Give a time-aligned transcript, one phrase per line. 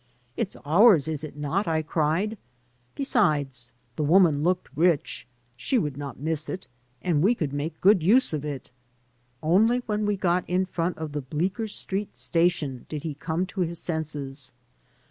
[0.35, 2.39] "It's ours, is it not?" I cried.
[2.95, 6.65] "Besides the woman looked rich; she would not miss it,
[7.03, 8.71] and we could make good use of it."
[9.43, 13.61] Only when we got in front of the Bleecker Street station did he come to
[13.61, 14.53] his senses.